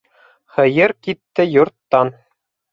[0.55, 2.13] Һыйыр китте йорттан.